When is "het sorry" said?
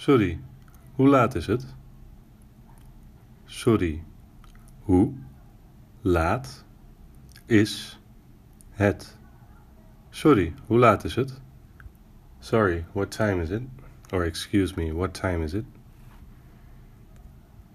1.46-4.02, 8.76-10.54, 11.14-12.84